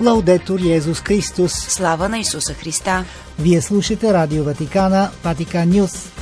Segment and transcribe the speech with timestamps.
[0.00, 1.52] Лаудетор Йезус Христос.
[1.52, 3.04] Слава на Исуса Христа.
[3.38, 6.12] Вие слушате Радио Ватикана, Ватикан Нюс.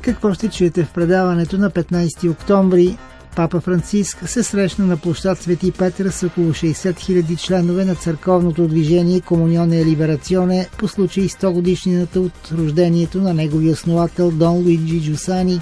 [0.00, 2.96] Какво ще чуете в предаването на 15 октомври?
[3.36, 8.68] Папа Франциск се срещна на площад Свети Петър с около 60 000 членове на църковното
[8.68, 15.60] движение Комунионе Либерационе по случай 100 годишнината от рождението на неговия основател Дон Луиджи Джусани.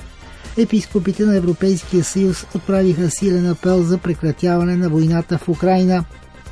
[0.57, 6.04] Епископите на Европейския съюз отправиха силен апел за прекратяване на войната в Украина.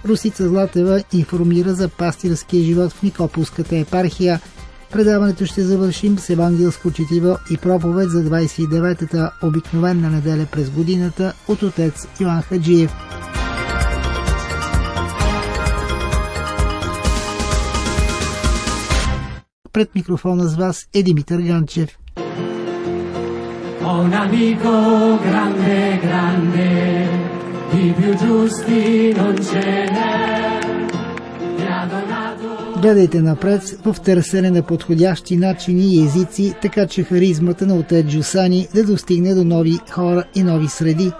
[0.08, 4.40] Русица Златева информира за пастирския живот в Никопolската епархия–
[4.94, 11.62] Предаването ще завършим с евангелско четиво и проповед за 29-та обикновена неделя през годината от
[11.62, 12.92] отец Йоан Хаджиев.
[19.72, 21.98] Пред микрофона с вас е Димитър Ганчев.
[23.84, 27.08] Un amico grande, grande,
[27.70, 29.58] di più giusti non ce
[29.94, 30.24] n'è.
[32.80, 38.68] Гледайте напред в търсене на подходящи начини и езици, така че харизмата на отец Джусани
[38.74, 41.12] да достигне до нови хора и нови среди.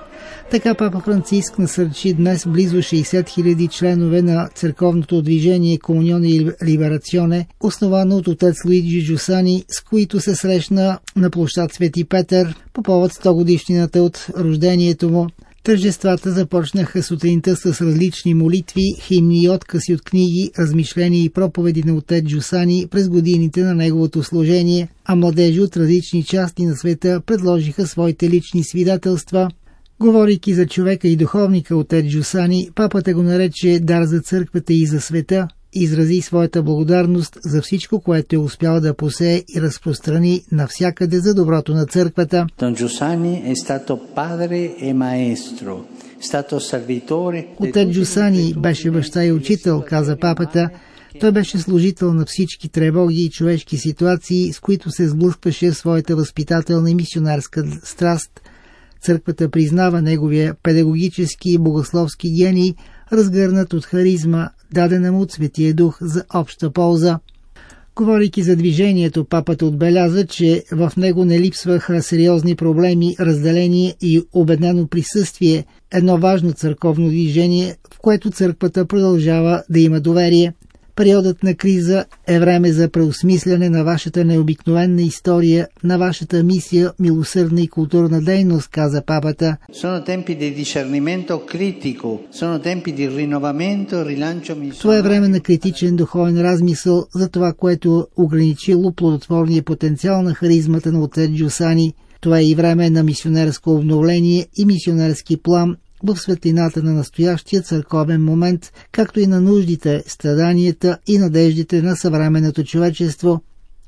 [0.51, 7.47] Така Папа Франциск насърчи днес близо 60 000 членове на църковното движение Комунион и Либерационе,
[7.61, 13.13] основано от отец Луиджи Джусани, с които се срещна на площад Свети Петър по повод
[13.13, 15.27] 100 годишнината от рождението му.
[15.65, 21.95] Тържествата започнаха сутринта с различни молитви, химни и откази от книги, размишления и проповеди на
[21.95, 27.87] отец Джусани през годините на неговото служение, а младежи от различни части на света предложиха
[27.87, 29.49] своите лични свидетелства.
[30.01, 35.01] Говорейки за човека и духовника отец Джусани, папата го нарече дар за църквата и за
[35.01, 41.35] света, изрази своята благодарност за всичко, което е успял да посее и разпространи навсякъде за
[41.35, 42.47] доброто на църквата.
[42.59, 45.85] Дон Джусани е стато падре и маестро.
[47.59, 50.69] Отец Джусани беше баща и учител, каза папата.
[51.21, 56.17] Той беше служител на всички тревоги и човешки ситуации, с които се сблъскваше в своята
[56.17, 58.41] възпитателна и мисионарска страст.
[59.05, 62.75] Църквата признава неговия педагогически и богословски гений,
[63.13, 67.19] разгърнат от харизма, дадена му от Светия Дух за обща полза.
[67.97, 74.87] Говорейки за движението, папата отбеляза, че в него не липсваха сериозни проблеми, разделение и обеднено
[74.87, 80.53] присъствие, едно важно църковно движение, в което църквата продължава да има доверие.
[80.97, 87.61] Периодът на криза е време за преосмисляне на вашата необикновена история, на вашата мисия, милосърдна
[87.61, 89.57] и културна дейност, каза папата.
[94.81, 100.93] Това е време на критичен духовен размисъл за това, което ограничило плодотворния потенциал на харизмата
[100.93, 101.95] на отец Джусани.
[102.21, 108.25] Това е и време на мисионерско обновление и мисионерски план в светлината на настоящия църковен
[108.25, 113.41] момент, както и на нуждите, страданията и надеждите на съвременното човечество.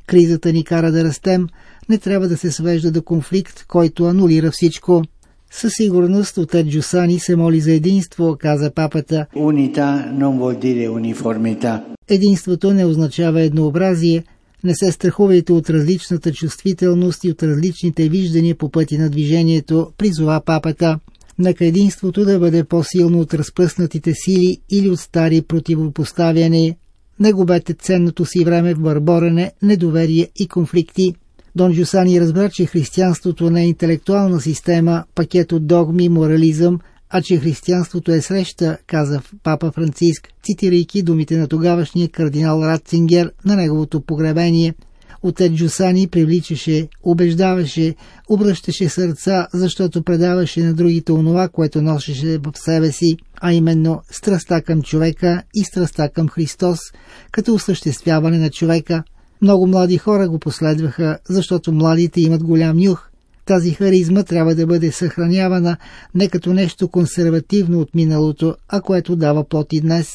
[0.06, 1.47] Кризата ни кара да растем,
[1.88, 5.03] не трябва да се свежда до конфликт, който анулира всичко.
[5.50, 9.26] Със сигурност отец Джусани се моли за единство, каза папата.
[9.37, 11.84] Унита non vuol dire uniformità.
[12.09, 14.25] Единството не означава еднообразие.
[14.65, 20.41] Не се страхувайте от различната чувствителност и от различните виждания по пъти на движението, призова
[20.47, 20.99] папата.
[21.38, 26.76] Нека единството да бъде по-силно от разпръснатите сили или от стари противопоставяне.
[27.20, 31.14] Не губете ценното си време в бърборене, недоверие и конфликти.
[31.56, 36.80] Дон Джусани разбра, че християнството не е интелектуална система, пакет от догми, морализъм,
[37.10, 43.56] а че християнството е среща, каза папа Франциск, цитирайки думите на тогавашния кардинал Ратцингер на
[43.56, 44.75] неговото погребение–
[45.28, 47.94] Отец Джусани привличаше, убеждаваше,
[48.28, 54.62] обръщаше сърца, защото предаваше на другите онова, което носеше в себе си, а именно страста
[54.62, 56.78] към човека и страста към Христос,
[57.32, 59.03] като осъществяване на човека.
[59.42, 63.08] Много млади хора го последваха, защото младите имат голям нюх.
[63.44, 65.76] Тази харизма трябва да бъде съхранявана
[66.14, 70.08] не като нещо консервативно от миналото, а което дава плод и днес.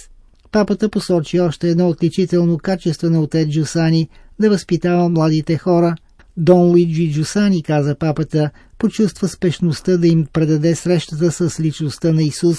[0.52, 5.95] Папата посочи още едно отличително качество на отец Джусани да възпитава младите хора.
[6.38, 12.57] Дон Луиджи Джусани, каза папата, почувства спешността да им предаде срещата с личността на Исус.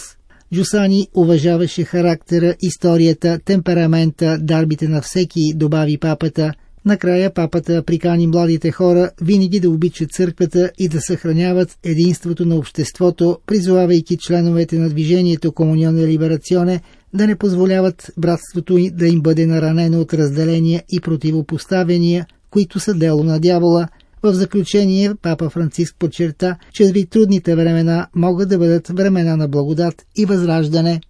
[0.54, 6.52] Джусани уважаваше характера, историята, темперамента, дарбите на всеки, добави папата.
[6.84, 13.38] Накрая папата прикани младите хора винаги да обичат църквата и да съхраняват единството на обществото,
[13.46, 16.80] призовавайки членовете на движението Комунион Либерационе
[17.14, 23.24] да не позволяват братството да им бъде наранено от разделения и противопоставения, които са дело
[23.24, 23.88] на дявола.
[24.22, 29.94] В заключение, папа Франциск подчерта, че дори трудните времена могат да бъдат времена на благодат
[30.16, 31.00] и възраждане.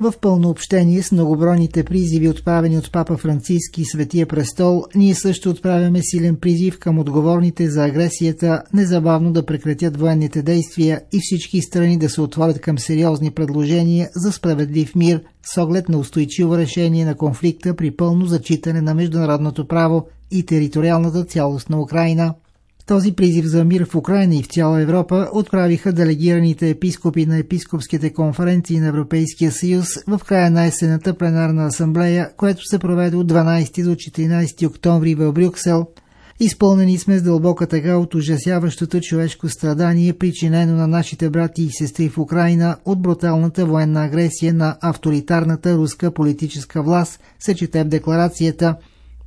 [0.00, 5.50] В пълно общение с многобройните призиви, отправени от Папа Франциски и Светия престол, ние също
[5.50, 11.98] отправяме силен призив към отговорните за агресията незабавно да прекратят военните действия и всички страни
[11.98, 17.14] да се отворят към сериозни предложения за справедлив мир с оглед на устойчиво решение на
[17.14, 22.34] конфликта при пълно зачитане на международното право и териториалната цялост на Украина.
[22.88, 28.12] Този призив за мир в Украина и в цяла Европа отправиха делегираните епископи на епископските
[28.12, 33.84] конференции на Европейския съюз в края на есената пленарна асамблея, което се проведе от 12
[33.84, 35.86] до 14 октомври в Брюксел.
[36.40, 42.08] Изпълнени сме с дълбока тъга от ужасяващото човешко страдание, причинено на нашите брати и сестри
[42.08, 48.76] в Украина от бруталната военна агресия на авторитарната руска политическа власт, се чете в декларацията.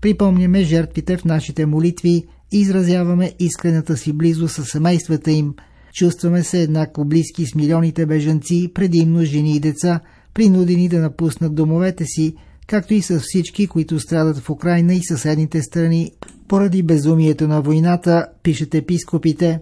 [0.02, 5.54] Припомняме жертвите в нашите молитви, изразяваме искрената си близо с семействата им.
[5.94, 10.00] Чувстваме се еднакво близки с милионите бежанци, предимно жени и деца,
[10.34, 12.36] принудени да напуснат домовете си,
[12.68, 16.12] както и с всички, които страдат в Украина и съседните страни
[16.48, 19.60] поради безумието на войната, пишат епископите.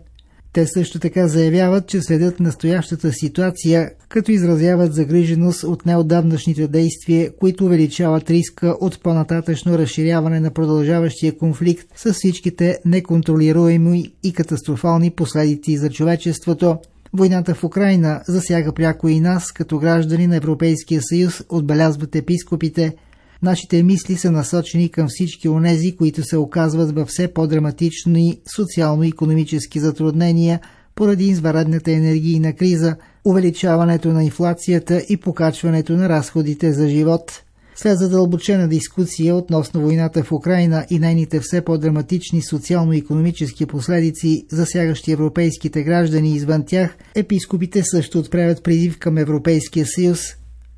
[0.53, 7.65] Те също така заявяват, че следят настоящата ситуация, като изразяват загриженост от неодавнашните действия, които
[7.65, 15.89] увеличават риска от по-нататъчно разширяване на продължаващия конфликт с всичките неконтролируеми и катастрофални последици за
[15.89, 16.77] човечеството.
[17.13, 22.95] Войната в Украина засяга пряко и нас, като граждани на Европейския съюз, отбелязват епископите–
[23.43, 30.59] Нашите мисли са насочени към всички онези, които се оказват във все по-драматични социално-економически затруднения
[30.95, 32.95] поради изваредната енергийна криза,
[33.25, 37.43] увеличаването на инфлацията и покачването на разходите за живот.
[37.75, 45.83] След задълбочена дискусия относно войната в Украина и нейните все по-драматични социално-економически последици, засягащи европейските
[45.83, 50.19] граждани извън тях, епископите също отправят призив към Европейския съюз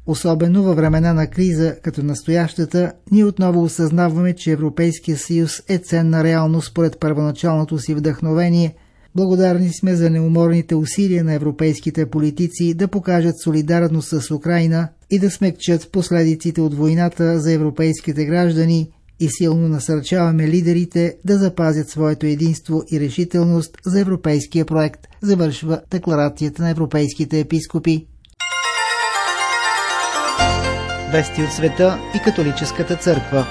[0.08, 6.24] Особено във времена на криза, като настоящата, ние отново осъзнаваме, че Европейския съюз е ценна
[6.24, 8.76] реалност според първоначалното си вдъхновение.
[9.16, 15.32] Благодарни сме за неуморните усилия на европейските политици да покажат солидарност с Украина и да
[15.32, 18.90] смекчат последиците от войната за европейските граждани
[19.20, 26.64] и силно насърчаваме лидерите да запазят своето единство и решителност за европейския проект, завършва декларацията
[26.64, 28.08] на европейските епископи.
[31.12, 33.46] Вести от света и католическата църква.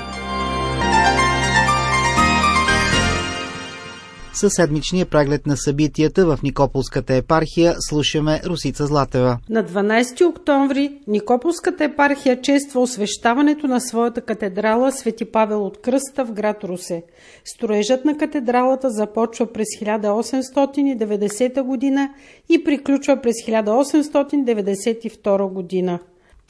[4.33, 9.39] Със седмичния преглед на събитията в Никополската епархия слушаме Русица Златева.
[9.51, 16.33] На 12 октомври Никополската епархия чества освещаването на своята катедрала Свети Павел от Кръста в
[16.33, 17.03] град Русе.
[17.45, 22.11] Строежът на катедралата започва през 1890 година
[22.49, 25.99] и приключва през 1892 година.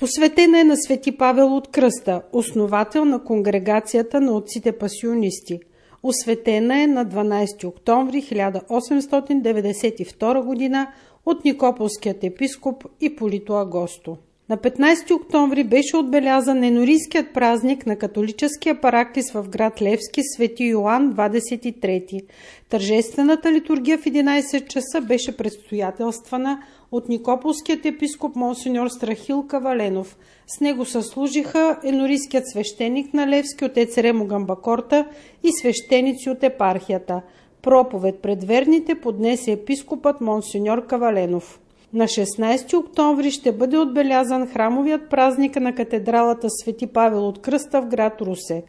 [0.00, 5.60] Посветена е на Свети Павел от Кръста, основател на конгрегацията на отците пасионисти.
[6.02, 10.86] Осветена е на 12 октомври 1892 г.
[11.26, 14.16] от Никополският епископ Иполито Агосто.
[14.50, 21.14] На 15 октомври беше отбелязан енорийският празник на католическия парактис в град Левски Свети Йоанн
[21.14, 22.22] 23.
[22.68, 30.16] Тържествената литургия в 11 часа беше предстоятелствана от Никополският епископ Монсеньор Страхил Каваленов.
[30.46, 35.06] С него съслужиха енорийският свещеник на Левски отец Ремо Гамбакорта
[35.42, 37.22] и свещеници от епархията.
[37.62, 41.60] Проповед пред верните поднесе епископът Монсеньор Каваленов.
[41.92, 47.86] На 16 октомври ще бъде отбелязан храмовият празник на катедралата Свети Павел от Кръста в
[47.86, 48.62] град Русе.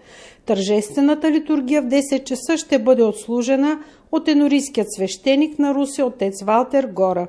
[0.45, 3.79] Тържествената литургия в 10 часа ще бъде отслужена
[4.11, 7.27] от енорийският свещеник на Русе отец Валтер Гора.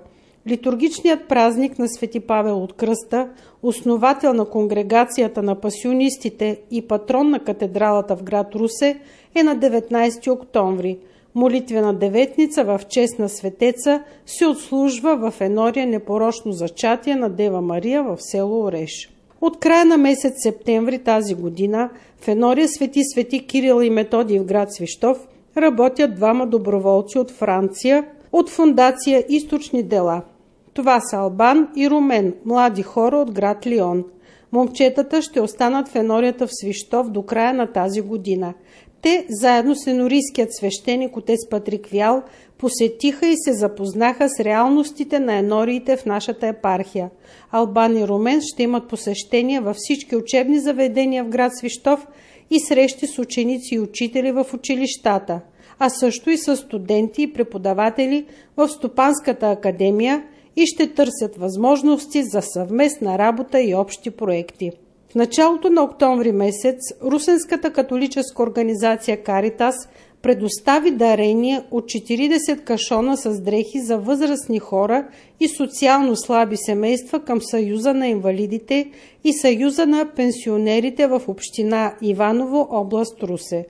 [0.49, 3.29] Литургичният празник на Свети Павел от Кръста,
[3.63, 9.01] основател на конгрегацията на пасионистите и патрон на катедралата в град Русе,
[9.35, 10.99] е на 19 октомври.
[11.35, 18.03] Молитвена деветница в чест на светеца се отслужва в енория непорочно зачатие на Дева Мария
[18.03, 19.11] в село Ореш.
[19.41, 24.45] От края на месец септември тази година в енория Свети Свети Кирил и Методий в
[24.45, 30.23] град Свищов работят двама доброволци от Франция от фундация Източни дела–
[30.75, 34.05] това са Албан и Румен, млади хора от град Лион.
[34.53, 38.55] Момчетата ще останат в енорията в Свищов до края на тази година.
[39.03, 42.23] Те, заедно с енорийският свещеник отец Патрик Вял,
[42.59, 47.11] посетиха и се запознаха с реалностите на енориите в нашата епархия.
[47.51, 52.07] Албан и Румен ще имат посещения във всички учебни заведения в град Свищов
[52.51, 55.41] и срещи с ученици и учители в училищата,
[55.79, 60.23] а също и с студенти и преподаватели в Стопанската академия
[60.57, 64.71] и ще търсят възможности за съвместна работа и общи проекти.
[65.13, 69.75] В началото на октомври месец Русенската католическа организация Каритас
[70.23, 75.09] предостави дарения от 40 кашона с дрехи за възрастни хора
[75.41, 78.91] и социално слаби семейства към Съюза на инвалидите
[79.25, 83.67] и Съюза на пенсионерите в община Иваново, област Русе.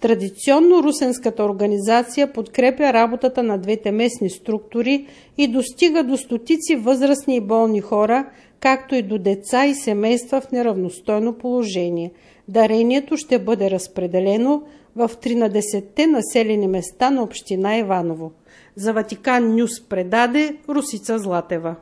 [0.00, 5.06] Традиционно русенската организация подкрепя работата на двете местни структури
[5.38, 8.26] и достига до стотици възрастни и болни хора,
[8.60, 12.12] както и до деца и семейства в неравностойно положение.
[12.48, 14.62] Дарението ще бъде разпределено
[14.96, 18.32] в 13-те населени места на община Иваново.
[18.76, 21.76] За Ватикан Нюс предаде Русица Златева.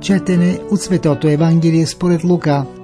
[0.00, 2.66] Четене от Светото Евангелие според Лука–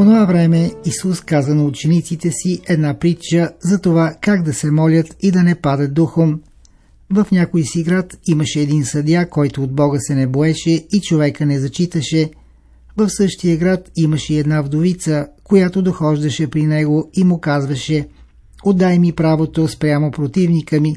[0.00, 5.16] Това време Исус каза на учениците си една притча за това как да се молят
[5.20, 6.40] и да не падат духом.
[7.10, 11.46] В някой си град имаше един съдя, който от Бога се не боеше и човека
[11.46, 12.30] не зачиташе.
[12.96, 18.08] В същия град имаше една вдовица, която дохождаше при него и му казваше
[18.64, 20.96] «Отдай ми правото спрямо противника ми»,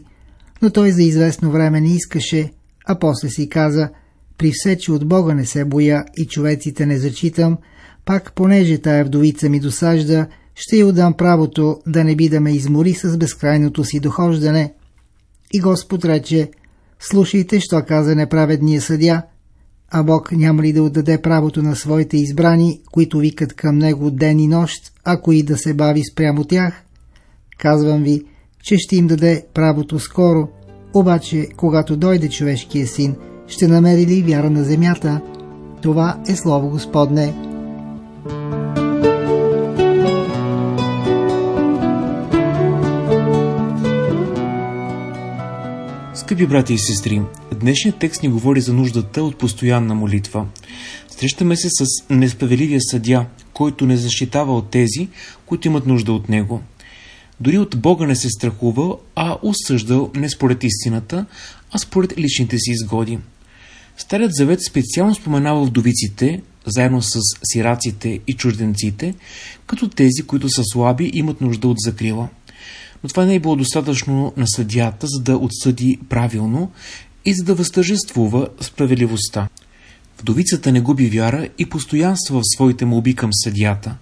[0.61, 2.51] но той за известно време не искаше,
[2.85, 3.89] а после си каза
[4.37, 7.57] «При все, че от Бога не се боя и човеците не зачитам»,
[8.05, 12.51] пак, понеже тая вдовица ми досажда, ще й отдам правото да не би да ме
[12.51, 14.73] измори с безкрайното си дохождане.
[15.53, 16.51] И Господ рече,
[16.99, 19.21] слушайте, що каза неправедния съдя,
[19.91, 24.39] а Бог няма ли да отдаде правото на своите избрани, които викат към Него ден
[24.39, 26.83] и нощ, ако и да се бави спрямо тях?
[27.57, 28.25] Казвам ви,
[28.63, 30.47] че ще им даде правото скоро,
[30.93, 33.15] обаче, когато дойде човешкия син,
[33.47, 35.21] ще намери ли вяра на земята?
[35.81, 37.52] Това е Слово Господне.
[46.33, 47.21] Скъпи брати и сестри,
[47.59, 50.45] днешният текст ни говори за нуждата от постоянна молитва.
[51.07, 55.07] Срещаме се с несправедливия съдя, който не защитава от тези,
[55.45, 56.61] които имат нужда от него.
[57.39, 61.25] Дори от Бога не се страхува, а осъждал не според истината,
[61.71, 63.19] а според личните си изгоди.
[63.97, 69.13] Старият завет специално споменава вдовиците, заедно с сираците и чужденците,
[69.67, 72.29] като тези, които са слаби имат нужда от закрила–
[73.03, 76.71] но това не е било достатъчно на съдята, за да отсъди правилно
[77.25, 79.47] и за да възтържествува справедливостта.
[80.19, 83.95] Вдовицата не губи вяра и постоянства в своите молби към съдята.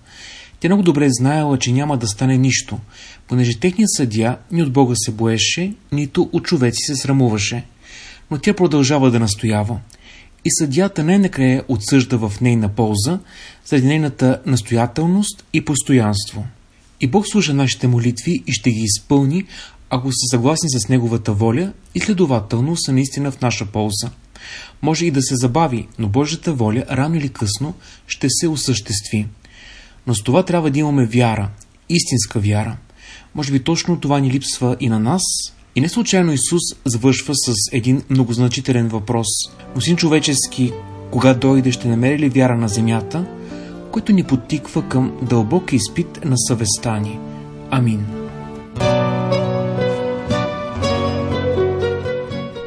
[0.59, 2.79] Тя много добре знаела, че няма да стане нищо,
[3.27, 7.65] понеже техният съдя ни от Бога се боеше, нито от човеци се срамуваше.
[8.31, 9.79] Но тя продължава да настоява.
[10.45, 13.19] И съдята най-накрая отсъжда в нейна полза,
[13.65, 16.45] заради нейната настоятелност и постоянство.
[17.01, 19.45] И Бог слуша нашите молитви и ще ги изпълни,
[19.89, 24.11] ако са съгласни с Неговата воля и следователно са наистина в наша полза.
[24.81, 27.73] Може и да се забави, но Божията воля рано или късно
[28.07, 29.27] ще се осъществи.
[30.07, 31.49] Но с това трябва да имаме вяра,
[31.89, 32.77] истинска вяра.
[33.35, 35.23] Може би точно това ни липсва и на нас.
[35.75, 39.27] И не случайно Исус завършва с един многозначителен въпрос.
[39.75, 40.71] Но син човечески,
[41.11, 43.25] кога дойде, ще намери ли вяра на земята–
[43.91, 47.19] който ни потиква към дълбок изпит на съвестта ни.
[47.71, 48.05] Амин.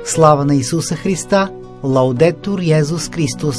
[0.05, 1.51] Слава на Исуса Христа!
[1.83, 3.57] Лаудетур Йезус Христос!